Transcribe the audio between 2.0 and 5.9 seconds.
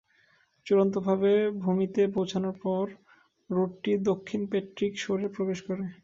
পৌঁছানোর পর, রুটটি দক্ষিণ প্যাট্রিক শোরে প্রবেশ করে।